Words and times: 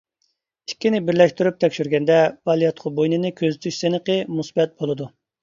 ئىككىنى 0.69 1.01
بىرلەشتۈرۈپ 1.09 1.59
تەكشۈرگەندە 1.63 2.15
بالىياتقۇ 2.51 2.93
بوينىنى 3.01 3.33
كۆزىتىش 3.43 3.79
سىنىقى 3.85 4.19
مۇسبەت 4.41 4.77
بولىدۇ. 4.83 5.11